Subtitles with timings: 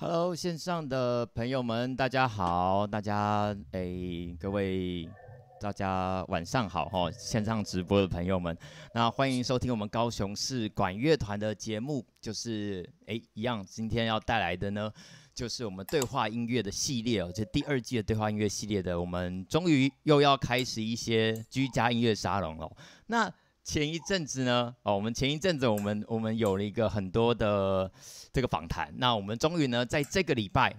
[0.00, 5.06] Hello，线上的朋友们，大家好，大家诶，各位
[5.60, 7.10] 大家晚上好哈！
[7.12, 8.56] 线上直播的朋友们，
[8.94, 14.90] 那欢迎收听我们高雄市管乐团的节目，就是哎一样，今天要带来的呢，
[15.34, 22.74] 就是我们对话音乐的系列哦，这第二季的对话音乐系列的，我们终于又要开始一些居家音乐沙龙了。
[23.08, 23.30] 那
[23.70, 27.88] 前一阵子呢，哦，我们前一阵子我们我们有了一个很多的
[28.32, 30.74] 这个访谈，那我们终于呢，在这个礼拜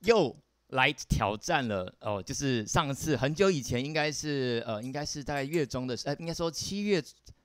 [0.00, 0.34] 又
[0.68, 7.04] 来挑战了哦，就是上次很久以前，应该是呃，应该是在月中的时，呃，应该说七月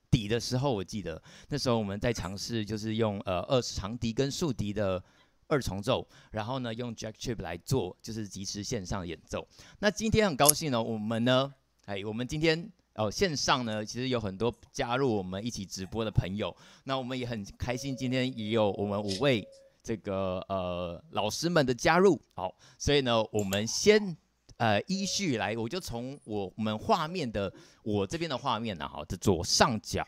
[0.10, 5.04] 底的时候，我记得那时候我们在尝试，就是用呃二长笛跟竖笛的
[5.48, 9.46] 二重奏，然后呢用 Jack Chip 来做，就是即时线上演奏。
[9.80, 11.54] 那今天很高兴呢，我们呢，
[11.88, 12.72] 哎，我们今天。
[12.96, 19.48] 哦，线上呢，其实有很多加入我们一起直播的朋友，那我们也很开心，今天也有我们五位
[19.82, 22.22] 这个呃老师们的加入。
[22.34, 24.16] 好，所以呢，我们先
[24.58, 27.52] 呃依序来，我就从我们画面的
[27.82, 30.06] 我这边的画面呢，好，的左上角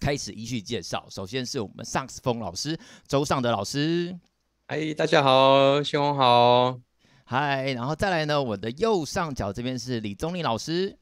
[0.00, 1.06] 开始依序介绍。
[1.10, 4.18] 首先是我们萨克斯风老师周尚德老师，
[4.68, 6.80] 哎，大家好，新红好，
[7.26, 10.98] 嗨，然后再来呢，我的右上角这边是李宗林老师。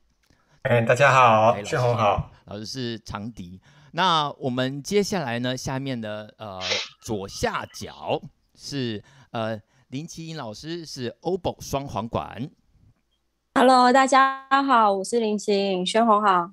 [0.63, 3.61] 哎，大家好，宣红好，老师是长笛。
[3.91, 6.61] 那我们接下来呢，下面的呃
[7.03, 8.23] 左下角
[8.55, 12.49] 是呃林奇颖老师，是 Oboe 双簧管。
[13.57, 16.53] Hello，大家好，我是林奇颖，宣红好。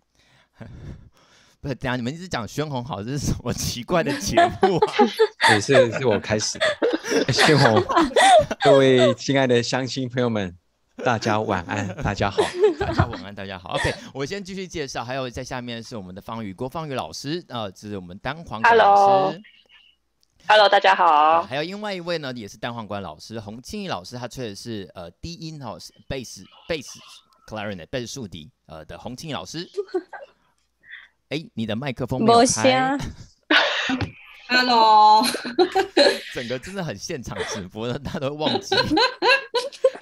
[1.61, 4.93] 不是，等下你们一直讲宣红好，这是什么奇怪的节目啊？
[5.53, 6.65] 也是是我开始的。
[7.31, 7.79] 宣红，
[8.63, 10.57] 各位亲爱的乡亲朋友们。
[11.05, 12.43] 大家晚安，大家好，
[12.89, 13.75] 大家晚安，大家好。
[13.75, 19.39] OK，我先继续介绍，还有在下面是我们的方宇郭方宇老师，呃，这是我们单簧管老师。
[20.47, 21.43] Hello，Hello，大家好、呃。
[21.45, 26.99] 还有另外一位呢，也是单簧管老师洪庆义老师，他吹的是呃低音哈，贝斯贝斯
[27.47, 29.69] clarinet 贝斯竖笛呃的洪庆义老师。
[31.29, 32.97] 哎，你的麦克风没有开。
[34.47, 35.23] Hello，
[36.33, 38.75] 整个真的很现场直播的，大家都忘记。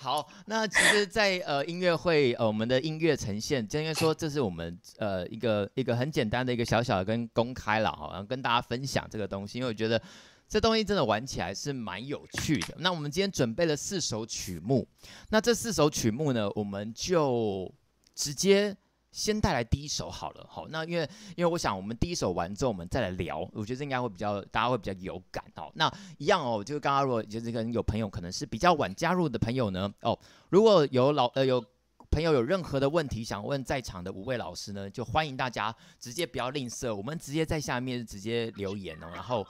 [0.08, 10.02] 好，那其实在，呃音乐会，呃我们的音乐呈现，就应该说这是我们呃一个一个很简单的一个小小的跟公开了，哈，然后跟大家分享这个东西，因为我觉得
[10.48, 12.76] 这东西真的玩起来是蛮有趣的。
[12.78, 14.88] 那我们今天准备了四首曲目，
[15.28, 17.70] 那这四首曲目呢，我们就
[18.16, 18.74] 直接。
[19.18, 25.72] 先带来第一首好了，好，那因为因为我想我们第一首完之后，我们再来聊，我觉得应该会比较大家会比较有感哦。
[25.74, 30.18] 那一样哦，就是刚刚如果就是跟有朋友可能是比较晚加入的朋友呢，哦，
[30.50, 31.60] 如果有老呃有
[32.12, 39.44] 朋友有任何的问题想问在场的五位老师呢，就欢迎大家直接不要吝啬，我们直接在下面直接留言哦，然后。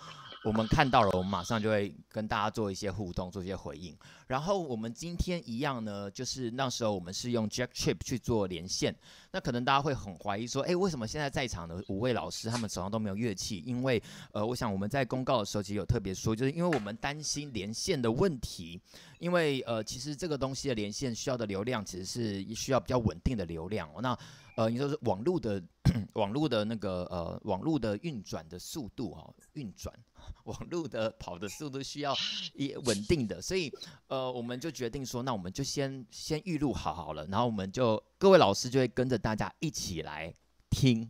[0.46, 3.94] 我们看到了，我们马上就会跟大家做一些互动，做一些回应。
[4.28, 8.96] 然后我们今天一样呢，就是那时候我们是用 Jack Chip 去做连线。
[9.38, 13.62] 那可能大家会很怀疑说，诶，为什么现在在场的五位老师他们手上都没有乐器？
[13.68, 18.82] 因为呃，我想我们在公告的时候其实有特别说，就是因为我们担心连线的问题。
[19.20, 23.88] 因为呃，其实这个东西的连线需要的流量其实是需要比较稳定的流量。
[23.94, 24.18] 哦那
[24.56, 25.62] 呃，你说是网络的
[26.14, 29.94] 网络的那个呃网络的运转的速度哈，运转。
[30.46, 32.16] 网络的跑的速度需要
[32.56, 33.72] 也稳定的，所以
[34.08, 40.34] 呃，我们就决定说，那我们就先先预录好好了，然后我们就各位老师就会跟着大家一起来
[40.72, 41.10] 听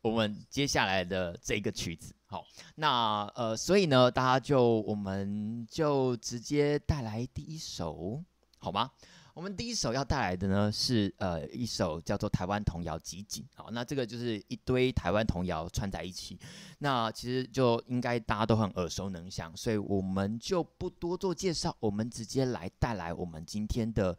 [0.00, 2.14] 我们接下来的这个曲子。
[2.26, 2.44] 好，
[2.76, 8.22] 那呃，所以呢，大家就我们就直接带来第一首，
[8.58, 8.92] 好吗？
[9.34, 16.38] 我们第一首要带来的呢是呃一首叫做《台湾童谣集锦》好，那这个就是一堆台湾童谣串在一起，
[16.78, 24.16] 那其实就应该大家都很耳熟能详，所以我们就不多做介绍，我们直接来带来我们今天的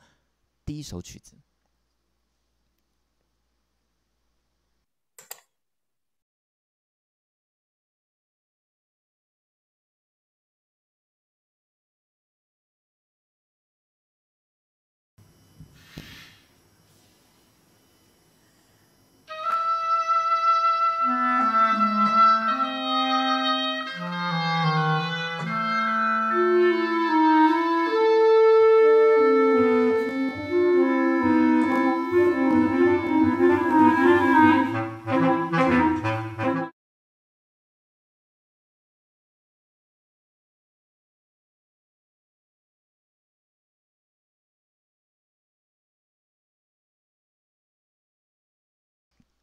[0.66, 1.36] 第一首曲子。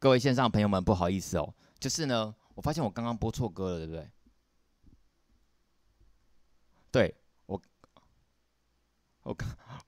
[0.05, 4.07] 各位线上朋友们，不好意思哦，就是呢，我发现我刚刚播错歌了，对不对？
[6.91, 7.15] 对，
[7.47, 7.59] 我
[9.23, 9.35] 我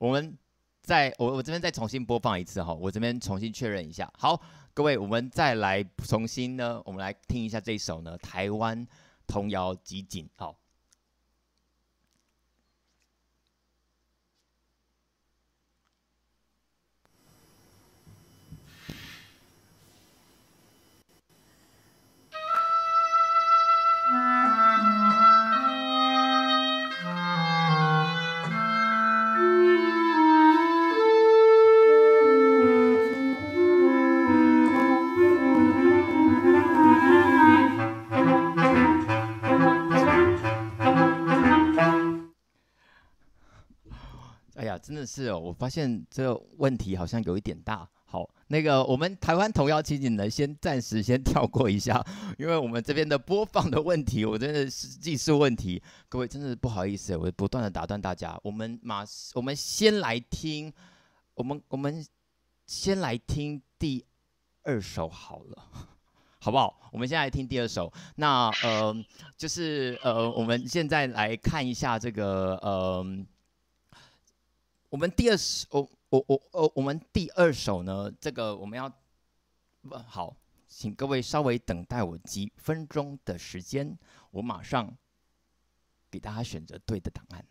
[0.00, 0.36] 我们
[0.82, 4.12] 再我我这边再重新播放一次哈，我这边重新确认一下。
[4.18, 4.42] 好，
[4.74, 8.84] 各位，我们再来重新呢，我们来听一下这首呢台湾
[9.24, 10.28] 童谣集锦。
[10.34, 10.58] 好。
[44.88, 47.86] 真的是哦，我发现这个问题好像有一点大。
[48.06, 52.02] 好，那个我们台湾童谣情景呢，先暂时先跳过一下，
[52.40, 55.82] 因为我们这边的播放的问题，我真的是技术问题。
[56.08, 58.40] 各位真的不好意思，我不断的打断大家。
[58.42, 59.04] 我们马，
[59.34, 60.72] 我们先来听，
[61.34, 62.02] 我们我们
[62.64, 64.02] 先来听第
[64.62, 65.68] 二首好了，
[66.40, 66.80] 好不好？
[66.92, 67.92] 我们先来听第二首。
[68.16, 69.04] 那呃，
[69.36, 73.06] 就是呃，我们现在来看一下这个呃。
[74.90, 78.90] 我们第二首，我我我我我们第二首呢，这个我们要
[79.82, 80.34] 不好，
[80.66, 83.98] 请各位稍微等待我几分钟的时间，
[84.30, 84.96] 我马上
[86.10, 87.44] 给大家选择对的答案。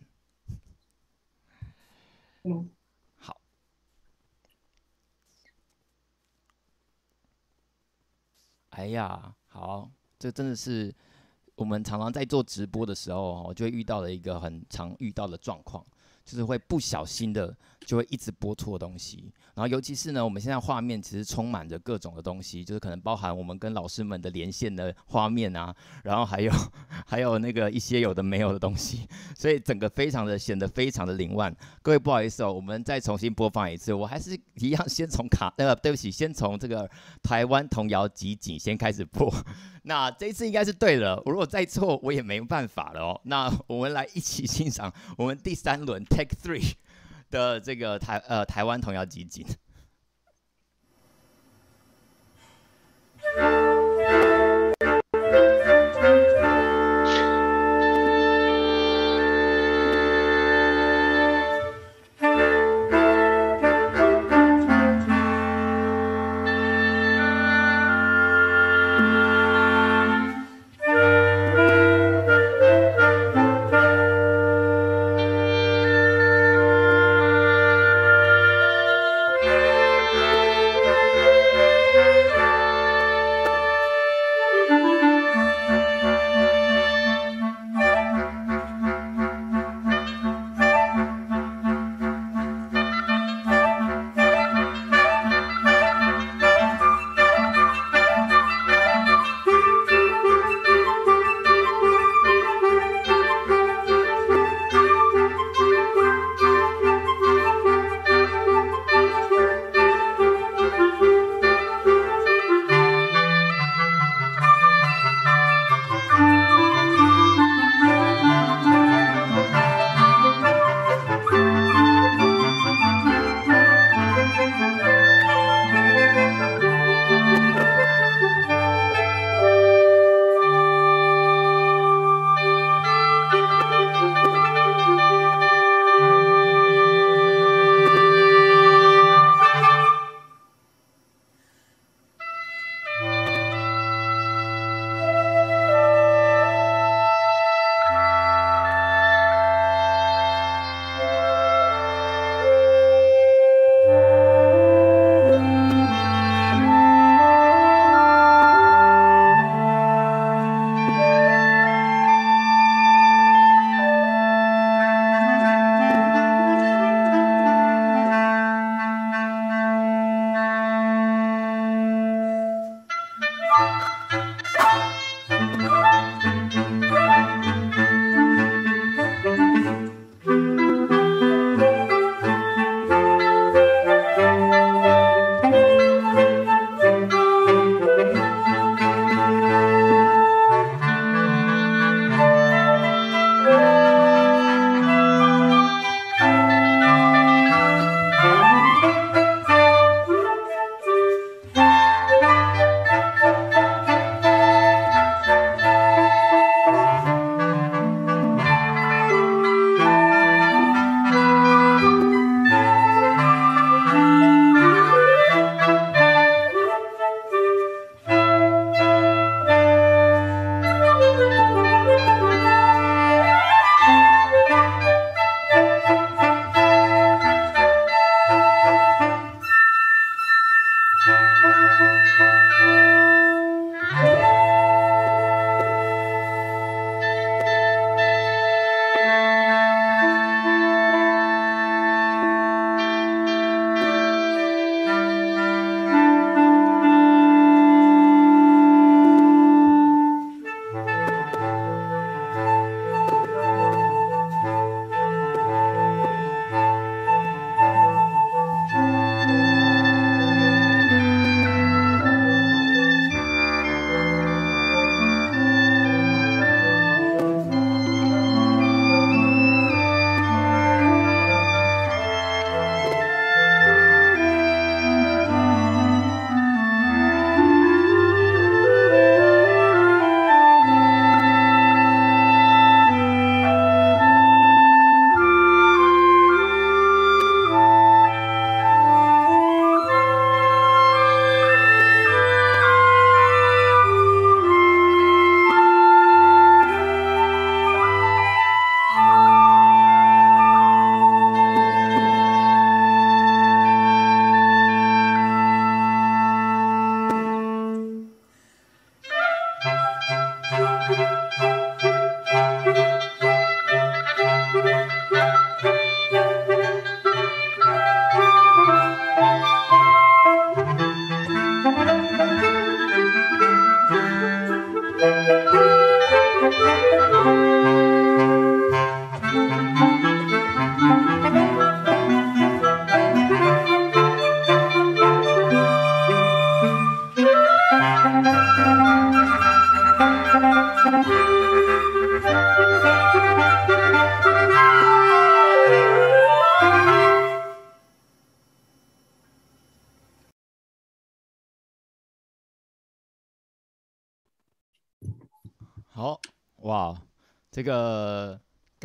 [2.43, 2.69] 嗯，
[3.17, 3.39] 好。
[8.69, 10.93] 哎呀，好，这真的是
[11.53, 15.85] 我们常常在做直播的时候，我就会遇到了一个很常遇到的状况。
[16.27, 19.31] 就是会不小心的，就会一直播错东西。
[19.55, 26.51] 然后尤其是呢，我们现在画面其实充满着各种的东西，就是可能包含我们跟老师们的连线的画面啊，然后还有
[27.07, 31.55] 还有那个一些有的没有的东西，所以整个非常的显得非常的凌乱。
[31.81, 33.93] 各位不好意思哦，我们再重新播放一次。
[33.93, 36.87] 我还是一样先从卡呃，对不起，先从这个
[37.23, 39.33] 台湾童谣集锦先开始播。
[39.83, 43.21] 那这一次应该是对了，我如果再错，我也没办法了哦。
[43.23, 46.73] 那我们来一起欣赏我们第三轮 Take Three
[47.29, 49.45] 的这个台呃台湾童谣集锦。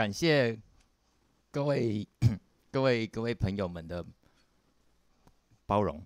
[0.02, 0.58] 感谢
[1.52, 2.04] 各位
[2.72, 4.04] 各位各位朋友们的
[5.64, 6.04] 包容。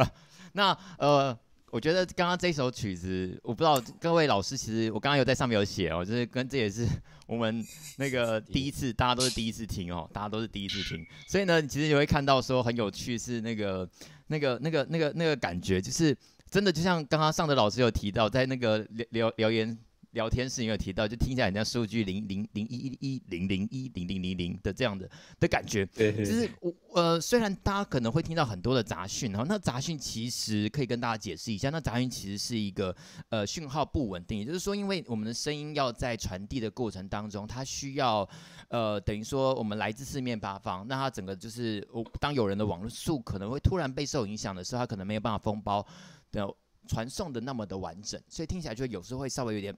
[0.52, 1.38] 那呃。
[1.70, 6.88] 我觉得刚刚这首曲子，我不知道各位老师，其实我刚刚有在上面有写哦，就是跟这也是
[7.26, 7.62] 我们
[7.98, 13.86] 那个第一次，大家都是第一次听哦， 大家都是第一次听，所以呢，其实你会看到说很有趣，是那个
[14.28, 16.16] 那个那个那个那个感觉，就是
[16.50, 19.78] 真的就像刚刚上的老师有提到，在那个留留留言。
[20.18, 25.08] 聊天室也有提到，就听起来人家数据零零零一一一零零一零零零零的这样的
[25.38, 32.94] 的感觉，就是我呃，虽然大家可能会听到很多的杂讯，然后那杂讯其实可以跟大家解释一下，那杂讯其实是一个
[33.28, 38.28] 呃讯号不稳定，也就是说，因为我们的声音要在传递的过程当中，它需要
[38.70, 45.86] 呃等于说我们来自四面八方，那它整个就是我当有人的网络速可能会突然被受影响的时候，它可能没有办法封包
[46.32, 46.52] 的
[46.88, 49.76] 传送的那么的完整，所以听起来就有时候会稍微有点。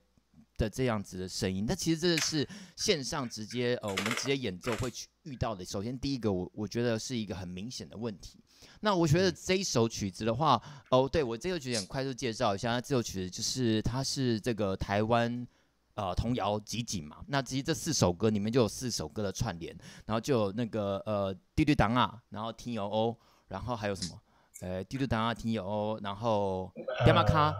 [0.60, 5.64] 的这样子的声音，那其实这是线上直接呃，我们直接演奏会去遇到的。
[5.64, 8.38] 首先第一个，我我觉得是一个很明显的问题。
[8.80, 15.46] 那我觉得这一首曲子的话，哦，对，我这首曲子很快速介绍一下，那这首曲子就是它是这个台湾
[15.94, 17.24] 呃童谣集锦嘛。
[17.28, 19.74] 那其实这四首歌里面就有四首歌的串联，
[20.06, 23.16] 然后就有那个呃滴滴当啊，然后听友哦，
[23.48, 24.20] 然后还有什么
[24.60, 26.70] 呃滴滴当啊听友哦，然后
[27.06, 27.54] 亚马卡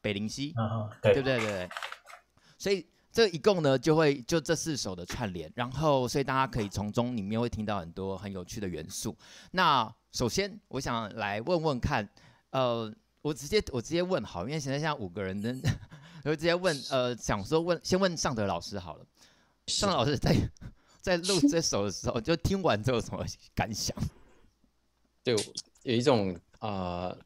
[0.00, 0.52] 北林溪，
[1.02, 1.38] 对不对？
[1.38, 1.68] 对对。
[2.60, 9.16] 所以这一共呢，就会就这四首的串联，然后所以大家可以从中里面会听到很多很有趣的元素。
[9.52, 12.06] 那首先我想来问问看，
[12.50, 15.56] 呃，我直接我直接问好，因为现在现在五个人的，
[16.24, 19.06] 我直接问，呃，想说问先问尚德老师好了，
[19.68, 20.36] 尚德老师在
[21.00, 23.24] 在录这首的时候，就听完之后有什么
[23.54, 23.96] 感想？
[25.24, 25.34] 对，
[25.84, 27.16] 有一种呃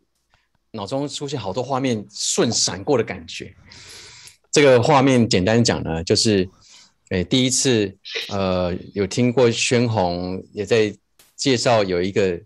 [0.70, 3.52] 脑中出现好多画面瞬闪过的感觉。
[4.54, 6.48] 这个画面简单讲呢，就是，
[7.08, 7.92] 诶，第一次，
[8.28, 10.96] 呃，有听过宣红也在
[11.34, 12.40] 介绍有一个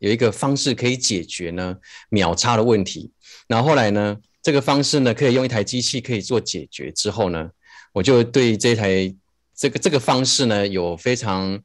[0.00, 1.76] 有一个方式可以解决呢
[2.08, 3.12] 秒差的问题，
[3.46, 7.48] 然后后来呢，这个方式呢可以用一台机器可以做解决之后呢，
[7.92, 9.14] 我就对这台
[9.54, 11.62] 这个这个方式呢有非常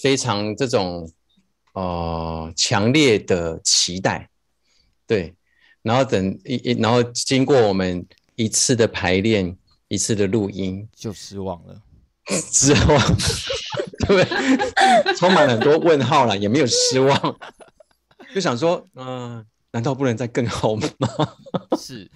[0.00, 1.10] 非常这种
[1.72, 4.30] 呃强烈的期待，
[5.08, 5.34] 对，
[5.82, 8.06] 然后等一一然后经过我们。
[8.42, 9.56] 一次的排练，
[9.86, 11.80] 一次的录音，就失望了，
[12.50, 13.16] 失望，
[14.08, 17.38] 对，充满了很多问号了，也没有失望，
[18.34, 19.46] 就想说，嗯、呃。
[19.72, 20.86] 难道不能再更好吗？
[21.78, 22.08] 是，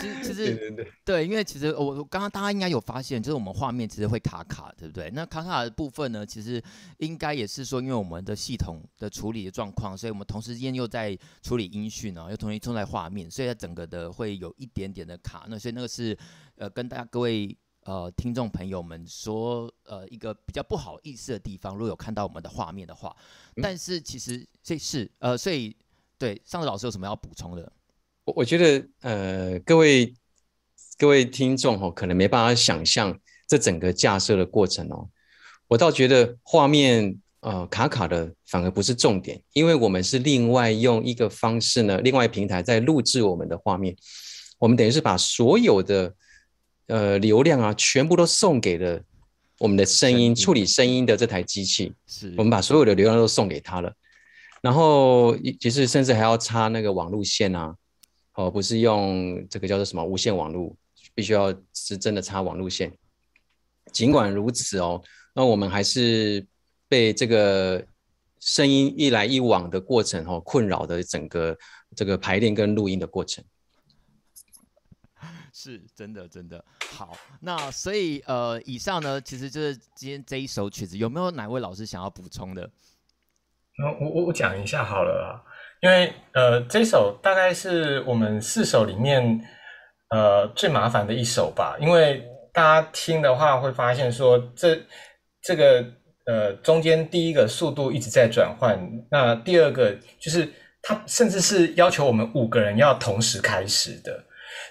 [0.00, 5.10] 其实其实对对对，对，因为其实我刚刚大家应该有发现，就是我们画面其实会卡卡，对不对？
[5.10, 6.62] 那卡卡的部分呢，其实
[6.98, 15.44] 应该也是说，因为我们的系统的处理的状况，所以我们同时间又在处理音讯啊，又同时正在画面，所以它整个的会有一点点的卡。
[15.48, 16.16] 那所以那个是
[16.56, 17.54] 呃，跟大家各位
[17.84, 23.14] 呃听众朋友们说呃一个比较不好意思的地方，如果有看到我们的画面的话，
[23.62, 25.76] 但是其实这是呃，所以。
[26.22, 27.72] 对，上次老师有什么要补充的？
[28.22, 30.14] 我我觉得，呃，各位
[30.96, 35.08] 各位听众哦，可能没办法想象这整个架设的过程哦。
[35.66, 43.96] 我倒觉得画面呃卡卡的反而不是重点，因为我们是另外用一个方式呢，另外平台在录制我们的画面。
[44.60, 46.14] 我们等于是把所有的
[46.86, 49.02] 呃流量啊，全部都送给了
[49.58, 51.92] 我们的声音处理声音的这台机器。
[52.06, 53.92] 是我们把所有的流量都送给他了。
[54.62, 57.76] 然后，其实甚至还要插那个网路线啊，
[58.34, 60.76] 哦，不是用这个叫做什么无线网路，
[61.14, 62.96] 必须要是真的插网路线。
[63.92, 65.02] 尽管如此哦，
[65.34, 66.46] 那我们还是
[66.88, 67.84] 被这个
[68.38, 71.58] 声音一来一往的过程哦困扰的整个
[71.96, 73.44] 这个排练跟录音的过程。
[75.52, 77.18] 是真的，真的好。
[77.40, 82.70] 那所以呃，以上呢，其实就是今天这一首曲子，有没有哪位老师想要补充的？
[84.00, 85.42] 我我我讲一下好了啦，
[85.80, 89.40] 因为呃这首大概是我们四首里面
[90.10, 94.78] 呃最麻烦的一首吧，因为大家听的话会发现说这
[95.42, 95.84] 这个
[96.26, 98.78] 呃中间第一个速度一直在转换，
[99.10, 100.46] 那第二个就是
[100.82, 104.22] 它甚至是要求我们五个人要同时开始的，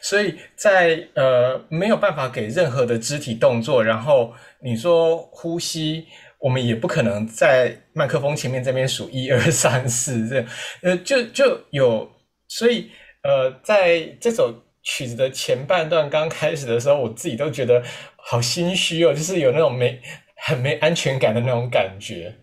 [0.01, 4.31] 所以在呃没有办法给任何的肢体动作，然后
[4.63, 6.05] 你说呼吸。
[6.41, 10.45] 我们也不可能在麦克风前面这边数一二三四这样，
[10.81, 12.11] 呃，就就有，
[12.47, 12.89] 所以
[13.23, 17.83] 呃，在这首曲子的前半段刚开始的时候，我自己都觉得
[18.17, 20.01] 好心虚哦，就是有那种没
[20.35, 22.35] 很没安全感的那种感觉。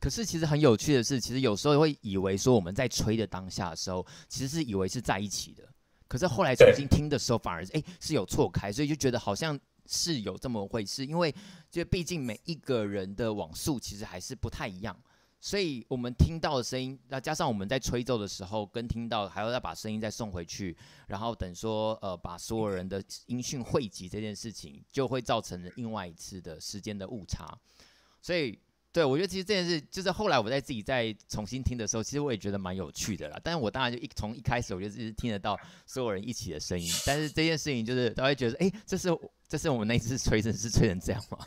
[0.00, 5.62] 可是其实很有趣的是，其实有时候会以为说我们在吹的当下的时候，其实是以为是在一起的。
[6.08, 11.04] 可是后来重新听的时候，反而哎是有错开，所以就觉得好像是有这么回事。
[11.04, 11.34] 因为
[11.70, 14.96] 就毕竟每一个人的网速其实还是不太一样，
[15.40, 20.76] 所以我们听到的声音，那加上我们在吹奏的时候跟听到，还要再把声音再送回去，
[21.08, 27.58] 然后等说呃把所有人的音讯汇集这件事情，就会造成另外一次的时间的误差，
[28.20, 28.58] 所以。
[28.92, 33.38] 对，我觉得其实这件事，就是后来我在自己再重新听的时候，其实我也觉得蛮有趣的啦。
[33.44, 36.90] 但是我当然就一从一开始，我就一直听得到所有人一起的声音。
[37.04, 39.10] 但是这件事情就是，大家会觉得，哎，这是
[39.48, 41.38] 这是我们那次吹成是吹成这样吗？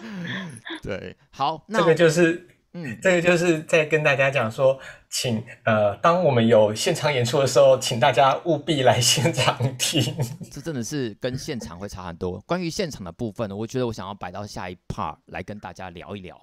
[0.82, 2.48] 对，好，那这个就是。
[2.74, 10.14] 嗯，这个就是在跟大家讲说，请呃，当我们有现场演出的时候，请大家务必来现场听。
[10.52, 12.38] 这真的是跟现场会差很多。
[12.42, 16.38] 关于现场的部分呢，我觉得我想要摆到下一 part 来跟大家聊一聊，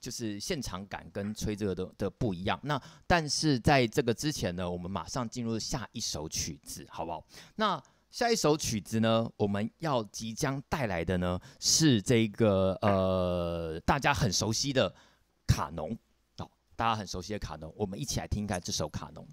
[0.00, 2.58] 就是现场感跟吹这个的的不一样。
[2.64, 7.24] 那但是在这个之前呢，我们马上进入下一首曲子，好不好？
[7.54, 14.94] 那下一首曲子呢，我们要即将带来的呢是这个呃，大家很熟悉的。
[15.50, 15.96] 卡农，
[16.36, 19.26] 哦，大家很熟悉的卡农，我们一起来听看这首卡农。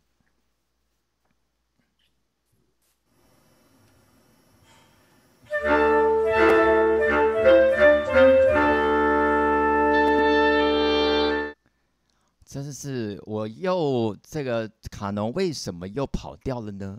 [12.46, 16.98] 真是，我又这个卡农为什么又跑掉了呢？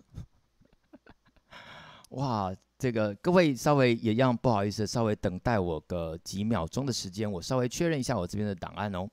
[2.09, 9.09] 哇，这个各位稍微也让，不好意思，稍微等待我个几秒钟的时间，我稍微确认一下我这边的档案哦。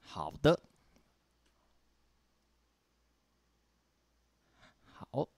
[0.00, 0.58] 好的，
[4.92, 5.28] 好，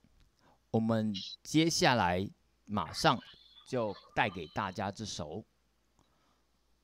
[0.71, 2.29] 我们接下来
[2.67, 3.19] 马上
[3.67, 5.43] 就带给大家这首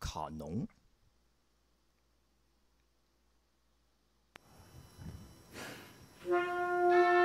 [0.01, 0.67] 卡农。
[6.33, 7.22] Música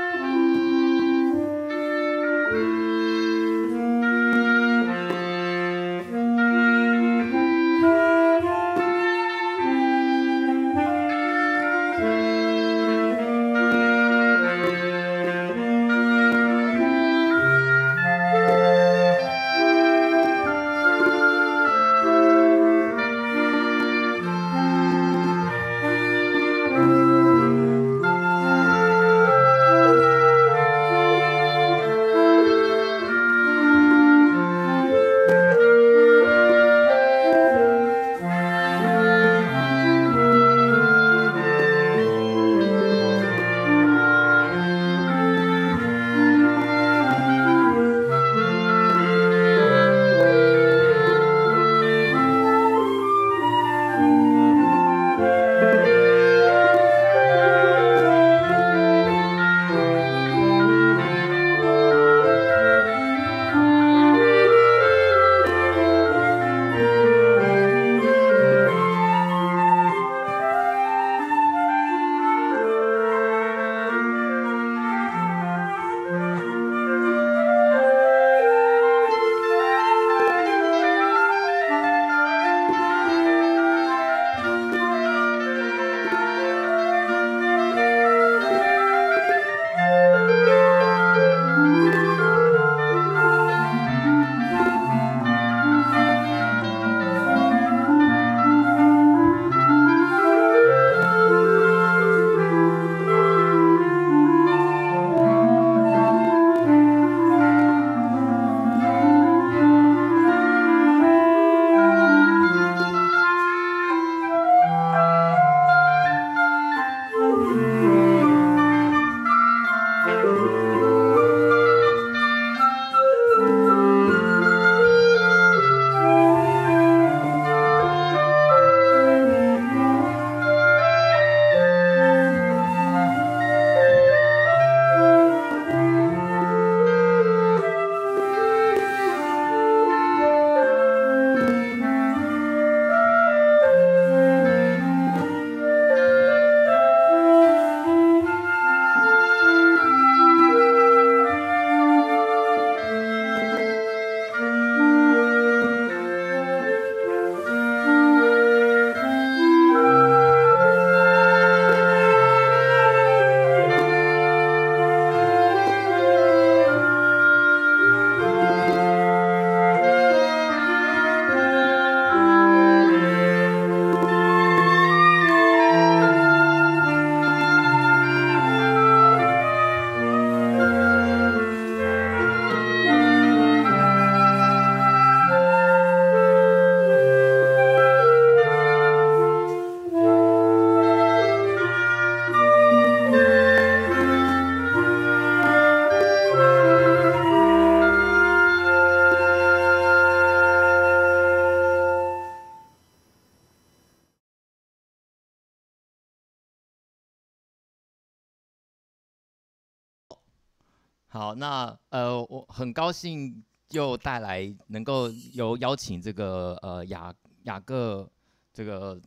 [211.38, 218.10] 那呃，我很高兴又带来能够有邀请这个呃雅雅各
[218.54, 219.00] 这个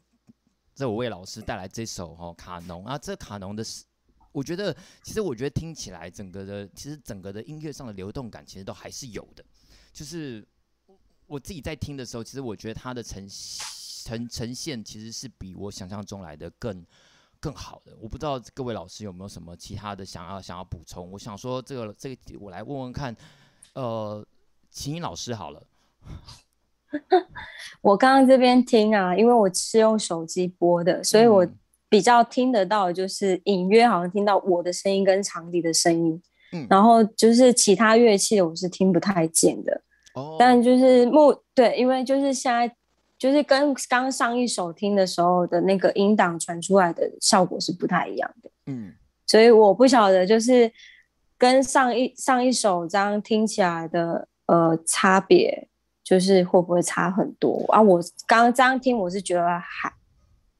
[0.74, 3.84] 这五位老师带来这首哈、哦、卡农啊，这卡农的是，
[4.32, 9.44] 我觉得其实我觉得听起来整个的其实整个的音乐上的流动感其实都还是有的，
[9.92, 10.46] 就是
[11.26, 13.28] 我自己在听的时候，其实我觉得它的呈
[14.04, 16.86] 呈呈现其实是比我想象中来的更。
[17.40, 21.10] 更好的，我不知道各位老师有没有什么其他的想要想要补充。
[21.10, 23.16] 我想说，这个这个我来问问看，
[23.74, 24.24] 呃，
[24.70, 25.62] 秦英老师好了。
[27.80, 31.46] 我刚刚这边听啊，因为我是用手机播的，所以我
[31.88, 36.22] 比较听得到，就是隐约好像听到我的声音跟长笛的声音，
[36.52, 39.80] 嗯，然后就是其他乐器我是听不太见的。
[40.14, 42.76] 哦，但就是目对，因为就是现在。
[43.20, 48.94] 就是跟刚上一首听的时候的那个音档传出来的效果是不太一样的，嗯，
[49.26, 50.72] 所以我不晓得就是
[51.36, 55.68] 跟上一上一首这样听起来的呃差别，
[56.02, 57.82] 就是会不会差很多啊？
[57.82, 59.92] 我刚刚这样听，我是觉得还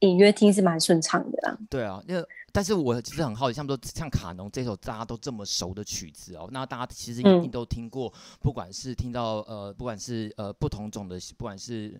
[0.00, 1.58] 隐约听是蛮顺畅的啦。
[1.70, 11.98] 对啊，那但是我其实很好奇，像说像卡农这首大家都这么熟的曲子哦，那大家其实一定都听过，嗯、不管是听到呃，不管是呃不同种的，不管是。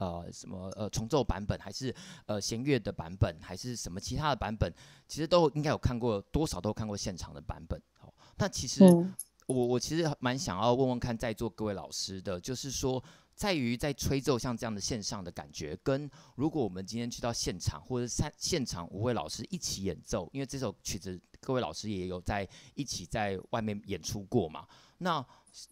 [0.00, 4.72] 呃，什么呃重奏版本，还是呃弦乐的版本，还是什么其他的版本，
[5.06, 7.78] 其实都应该有看过，多少都看过现场的版本。
[7.98, 9.14] 好，那其实、嗯、
[9.46, 13.02] 我我其实蛮想要问问看在座各位老师的，就是说，
[13.34, 25.22] 在于在吹奏像这样的线上的感觉，跟如果我们今天去到现场，或者现现场五位老师一起演奏，因为这首曲子各位老师也有在一起在外面演出过嘛，那。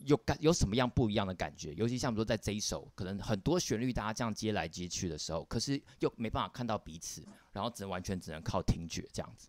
[0.04, 1.72] 有感有什么样不一样的感觉？
[1.74, 9.48] 尤其像说在这一首，可能很多旋律大家这样接来接去的时候，可是又没办法看到彼此，然后只能完全只能靠听觉这样子。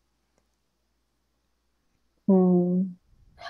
[2.27, 2.95] 嗯，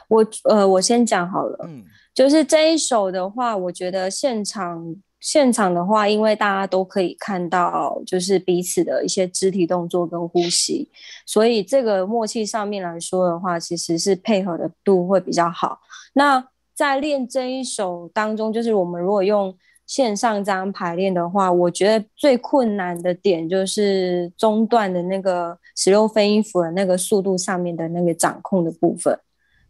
[0.08, 1.66] 我呃，我先讲好了。
[1.68, 10.90] 嗯，就是这一首的话，我觉得现场现场的话，因为大家都可以看到，就是彼此的一些肢体动作跟呼吸，
[11.26, 15.82] 所以这个默契上面来说的话，其实是配合的度会比较好。
[16.14, 16.48] 那
[16.80, 19.54] 在练这一首当中，就是我们如果用
[19.86, 29.20] 线上这样排练的话，我觉得最困难的点就是中段的那个十六分音符的那个速度上面的那个掌控的部分，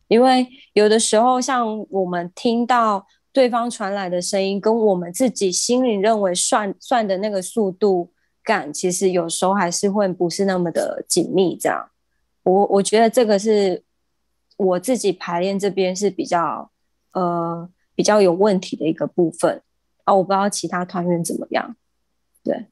[0.08, 8.12] 因为有的时候像我们听到对方传来的声音，跟我们自己心里认为算算的那个速度
[8.44, 11.58] 感，其实有时候还是会不是那么的紧密。
[11.58, 11.90] 这样，
[12.44, 13.82] 我我觉得这个是
[14.58, 16.70] 我自己排练这边是比较。
[17.12, 19.62] 呃，比较有问题的一个部分
[20.04, 21.76] 啊，我不知道其他团员怎么样。
[22.44, 22.68] 对，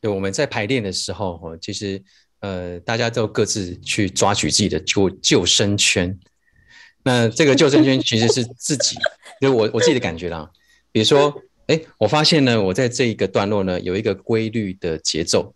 [0.00, 2.02] 对，我们在排练的时候，其实
[2.38, 6.18] 呃，大家都各自去抓取自己的救救生圈。
[7.02, 8.96] 那这个救生圈其实是自己，
[9.40, 10.50] 就我我自己的感觉啦。
[10.92, 11.34] 比如说，
[11.66, 15.52] 哎，我发现呢，我在这一个段落呢，有一个规律的节奏，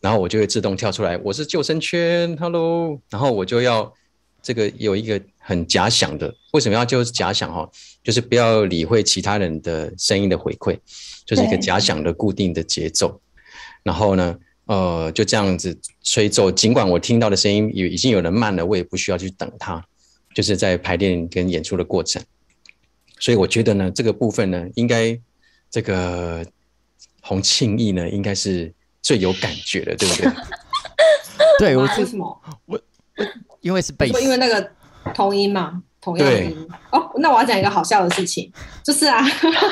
[0.00, 3.94] 然后我就会自动跳出来，我是救生圈，Hello，然后我就要
[4.42, 5.22] 这个有一个。
[5.48, 7.66] 很假想的，为什么要就是假想哈？
[8.04, 10.78] 就是不要理会其他人的声音的回馈，
[11.24, 13.18] 就是一个假想的固定的节奏。
[13.82, 16.52] 然后呢，呃，就这样子吹奏。
[16.52, 19.82] 尽管我听到的声音已已经有人慢了，我也不需要去等他，
[20.34, 22.22] 就是在排练跟演出的过程。
[23.18, 25.18] 所以我觉得呢，这个部分呢，应该
[25.70, 26.44] 这个
[27.22, 30.30] 洪庆义呢，应该是最有感觉的，对不对？
[31.58, 32.42] 对，我为什么？
[32.66, 32.78] 我
[33.62, 34.72] 因为是贝斯，因为那个。
[35.18, 37.10] 同音嘛，同样的音哦。
[37.16, 38.52] 那我要讲一个好笑的事情，
[38.84, 39.20] 就是啊，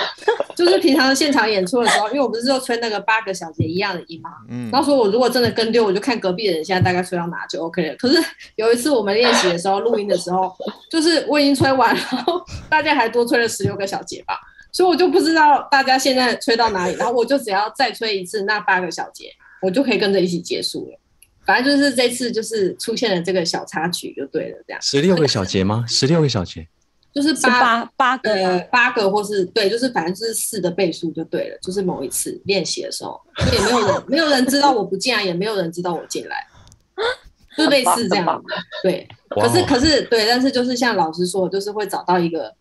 [0.56, 7.94] 就是平常现场演出的时候，因为我不是就吹那个八个小节一样的音嘛，嗯，然后说我如果真的跟丢，我就看隔壁的人现在大概吹到哪就 OK 了。
[7.94, 8.20] 可是
[8.56, 10.52] 有一次我们练习的时候，录音的时候，
[10.90, 14.36] 就是我已经吹完，然后大家还多吹了十六个小节吧，
[14.72, 19.30] 所以我就不知道大家现在吹到哪里，然后我就只要再吹一次那八个小节，
[19.62, 20.98] 我就可以跟着一起结束了。
[21.46, 24.82] 反正就是这次就是出现了这个小插曲就对了，这样。
[24.82, 25.84] 十六个小节吗？
[25.86, 26.66] 十六个小节，
[27.14, 31.58] 就是八八八个八个，或是对，就是反正就是四的倍数就对了。
[31.62, 33.20] 就是某一次练习的时候，
[33.52, 36.46] 也没有人没有人知道我不进来，也没有人知道我进来，
[37.56, 38.42] 就类似这样。
[38.82, 42.52] 对，可是可是对，但是就是像老师说，就是会找到一个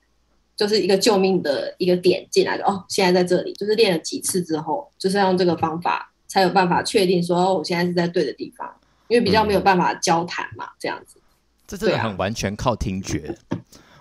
[0.56, 2.86] 就是一个救命的一个点进来的哦。
[2.88, 6.12] 现在在这里，就是练了几次之后，就是要用这个方法。
[6.36, 8.70] 才有办法确定说，我现在是在对的地方，
[9.08, 11.18] 因为比较没有办法交谈嘛，这样子。
[11.66, 13.34] 这真的很完全靠听觉。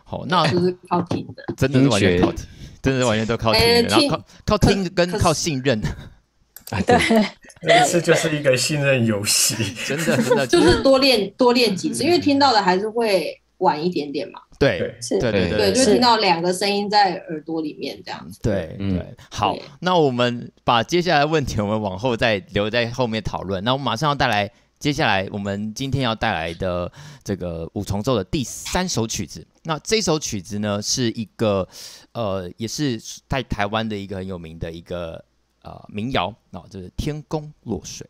[0.02, 2.44] 好，那就是靠听的， 真的是完全靠听，
[2.82, 5.80] 真的是完全都靠听，然后靠靠听跟靠信任。
[6.84, 6.98] 对，
[7.62, 9.54] 那次就是一个信任游戏，
[9.86, 14.40] 真的真的就是多练多练几次，因为听到的还是会晚一点点嘛。
[14.56, 18.38] 对，对，对对对，就听到两个声音在耳朵里面这样子。
[18.40, 23.62] 对对，好，那我们把接下来的问题我们往后再留在后面讨论。
[23.64, 24.48] 那我们马上要带来
[24.78, 26.90] 接下来我们今天要带来的
[27.24, 29.44] 这个五重奏的第三首曲子。
[29.64, 31.66] 那这首曲子呢，是一个
[32.12, 35.24] 呃，也是在台湾的一个很有名的一个
[35.62, 38.06] 呃民谣，那、哦、就是《天公落水》。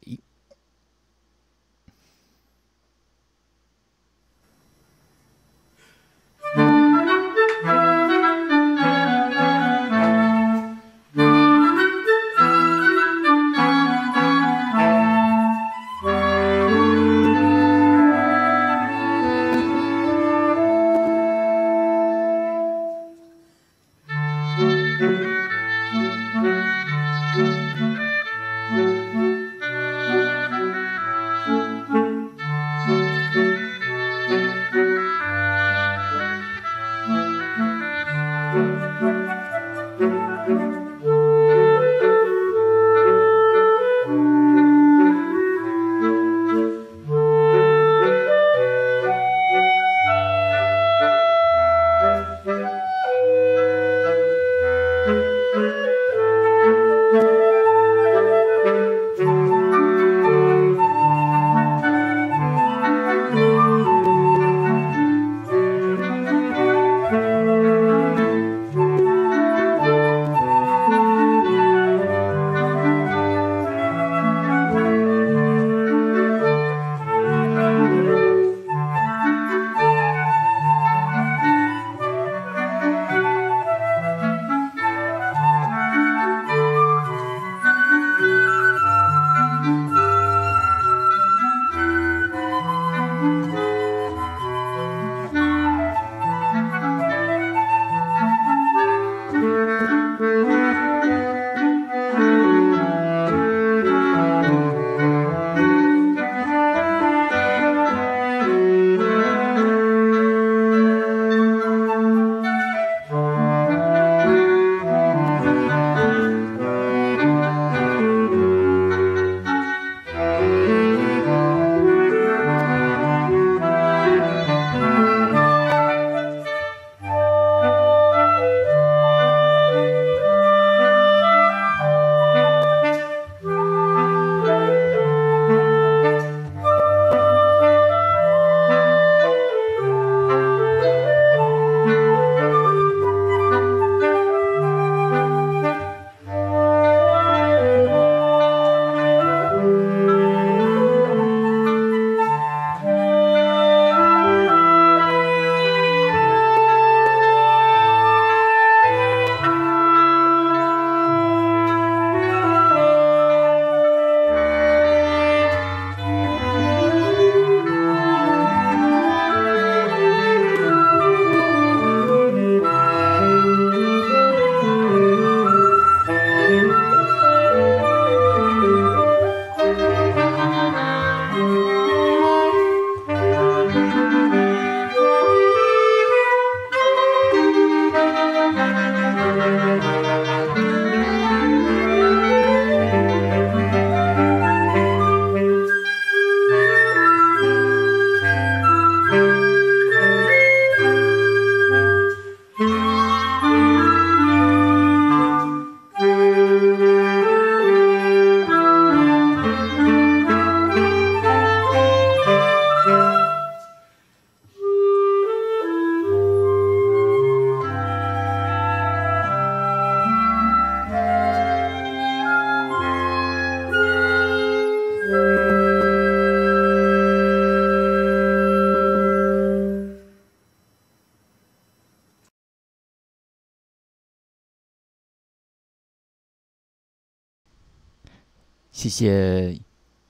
[238.95, 239.59] 谢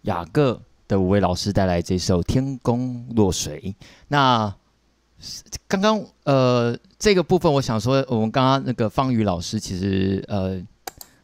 [0.02, 3.74] 雅各的五位老师带来这首《天宫落水》。
[4.08, 4.54] 那
[5.66, 10.60] 刚刚呃这个部分，我想说，我们刚刚那个方宇老师，其实呃，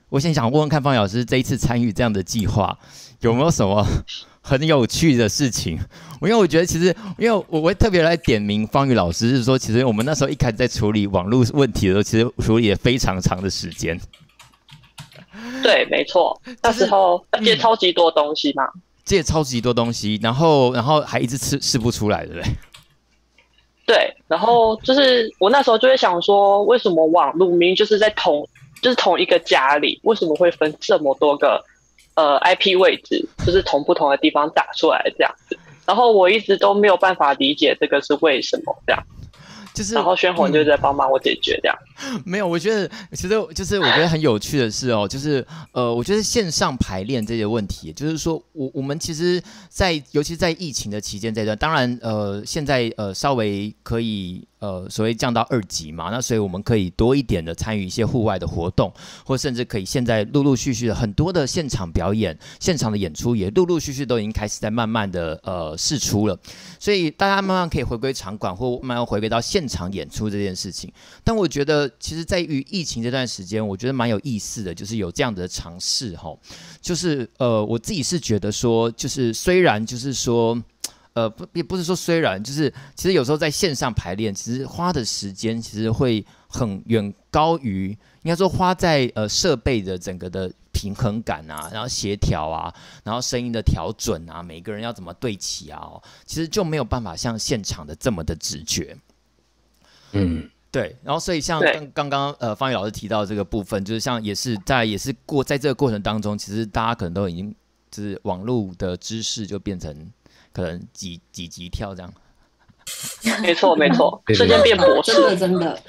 [0.09, 2.79] 我先想问问看，方老师这一次参与这样的计划，
[3.21, 3.87] 有没有什么
[4.41, 5.79] 很有趣的事情？
[6.23, 14.01] 因为我觉得其实，因为我会特别来点名方宇老师，是说其实我们那时候一开始在处理网络问题的时候，其实处理了非常长的时间。
[15.73, 18.69] 对对，没错，那时候要借超级多东西嘛，
[19.05, 22.53] 借超级多东西，然后然后还一直吃吃不出来，对不对？
[23.87, 28.49] 对，然后就是我那时候就会想说，为什么网路明明就是在同
[28.83, 31.65] 就是同一个家里，为什么会分这么多个
[32.15, 35.59] 呃 IP 位置，就是从不同的地方打出来这样子？
[35.87, 39.03] 然后我一直都没有办法理解这个是为什么这样。
[39.81, 41.77] 就是，然后宣红就在帮忙我解决这样。
[42.05, 42.23] 嗯。
[42.25, 54.47] 没有，我觉得其实就是我觉得很有趣的是哦，就是呃，我觉得线上排练这些问题，就是说我我们其实在，在尤其在疫情的期间这段，当然呃，现在呃稍微可以。
[54.61, 58.93] 呃，所谓降到二级嘛，那所以我们可以多一点的参与一些户外的活动，
[59.25, 66.39] 或甚至可以现在陆陆续续的很多的现场表演、现场的演出也陆陆续续都已经开始在慢慢的呃试出了，
[66.79, 70.93] 所以大家慢慢可以回归场馆或慢慢回归到现场演出这件事情。
[71.25, 76.37] 但我觉得，其实在于疫情这段时间，我觉得蛮有意思的，就是有这样的尝试哈，
[76.83, 80.63] 就是呃，我自己是觉得说，就是虽然就是说。
[81.21, 87.91] 呃，不，也不是说虽然，就是其实有时候在线上排练，其实花的时间其实会很远高于，
[88.23, 98.97] 应该说花在呃设备的整个的平衡感啊，然后协调啊，然后声音的调准啊，每个人要怎么对齐啊，哦，其实就没有办法像现场的这么的直觉。
[100.13, 100.97] 嗯，对。
[101.05, 107.55] 然后所以像刚刚刚呃方宇老师提到这个部分，就是像也是在也是过在这个过程当中，其实大家可能都已经
[107.91, 110.11] 就是网络的知识就变成。
[110.53, 112.13] 可能几几级跳这样，
[113.41, 115.83] 没错没错， 瞬间变博士，真的真的，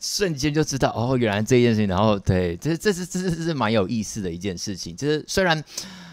[0.00, 1.88] 瞬间就知道哦，原来这件事情。
[1.88, 4.94] 然后对，这这是这是这是蛮有意思的一件事情。
[4.94, 5.64] 就是虽然，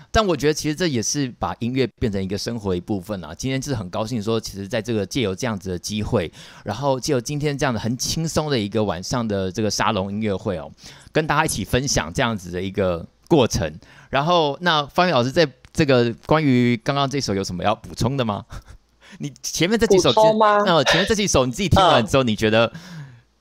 [0.10, 3.36] 但我觉得其实这也是把音乐变成一个生活一部分啊。
[3.36, 6.32] 今天就是很高兴说，其实在这个借由这样子的机会，
[6.64, 10.72] 然后借由今天这样的很轻松的一个晚上的这个沙龙音乐会哦，
[11.12, 13.78] 跟大家一起分享这样子的一个过程。
[14.10, 15.46] 然后那方宇老师在。
[15.76, 18.46] 这个关于刚刚这首有什么要补充的吗？
[19.20, 20.64] 你前面这几首吗？
[20.66, 22.72] 呃，前面这几首你自己听完之后，你觉得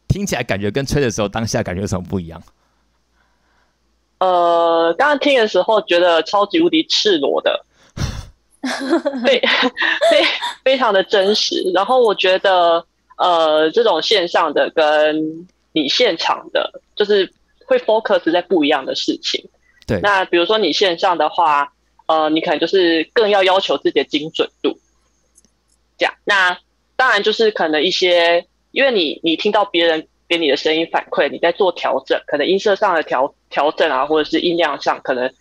[0.08, 2.42] 听起来感觉跟吹的时候当下感觉有什么不一样？
[4.18, 7.64] 呃，刚刚听的时候觉得超级无敌赤裸的，
[9.24, 9.40] 非
[10.10, 10.24] 非
[10.64, 11.62] 非常的真实。
[11.74, 12.84] 然后我觉得
[13.16, 17.32] 呃，这种线上的跟你现场的，就是
[17.66, 19.48] 会 focus 在不一样的事情。
[19.86, 21.70] 对，那比如说你线上的话。
[22.06, 24.78] 呃，你可能就是更要要求自己的精准度，
[25.96, 26.14] 这样。
[26.24, 26.58] 那
[26.96, 35.32] 当然就是可能一些，因为你你听到别人给你的声音反馈，你在做调整，可能音色上的调调整啊，或者是音量上，可能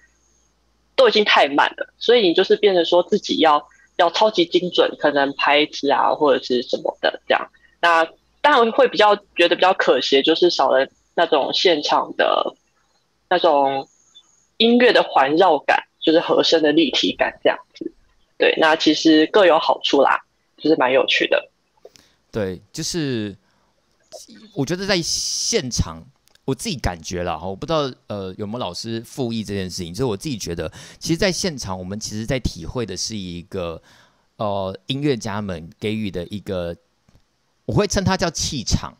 [0.95, 7.49] 都已经太慢了，所以你就是变成说自己要要超级精准，可能拍子啊或者是什么的这样。
[7.81, 8.07] 那
[8.41, 12.55] 当然会比较觉得比较可惜，就是少了那种现场的
[13.29, 13.87] 那种
[14.57, 15.83] 音乐的环绕感。
[16.03, 17.91] 就是和声的立体感这样子，
[18.37, 20.19] 对，那其实各有好处啦，
[20.57, 21.49] 就是蛮有趣的。
[22.29, 23.35] 对，就是
[24.53, 26.03] 我觉得在现场，
[26.45, 33.81] 我自己感觉了哈，我不知道呃有没有老师附议这件事情，就是我自己觉得，其实在现场我们其实在体会的是一个
[34.35, 36.75] 呃音乐家们给予的一个，
[37.65, 38.93] 我会称它叫气场。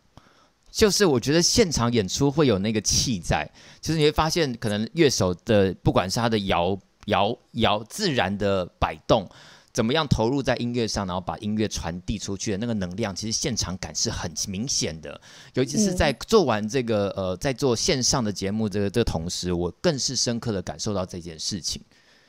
[0.72, 3.48] 就是我觉得现场演出会有那个气在，
[3.80, 6.76] 就是你会发现，可能乐手的不管是他的摇
[7.06, 9.28] 摇摇自然的摆动，
[9.72, 15.20] 怎么样投入在音乐上，然后把音乐传递出去的那个能量，其实现场感是很明显的。
[15.54, 21.82] 尤其是在做完这个呃，在做线上的节目这个这个同时，我更是深刻的感受到这件事情。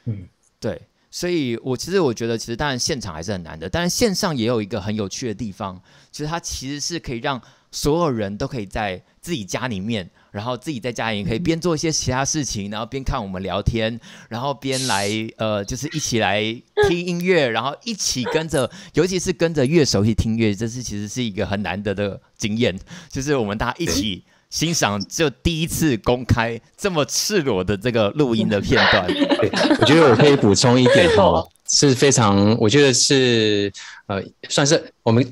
[0.05, 7.41] 嗯，对，所以我其实我觉得，其实当然现场还是很难的，但是线上也有一个很有趣的地方，其实它其实是可以让。
[7.77, 16.43] 所有人都可以在自己家里面，然后自己在家里也可以边做一些其他事情，然后边看我们聊天，然后边来呃，就是一起来
[16.89, 22.77] 听音乐，然后一起跟着，尤其是跟着乐手一起听乐，这是其实是一个很难得的经验，
[23.09, 29.07] 就是我们大家一起欣赏，就第一次公开这么赤裸的这个录音的片段。
[29.07, 33.73] 对，我觉得我可以补充一点哦，是非常，我觉得是
[34.09, 35.25] 呃，算是我们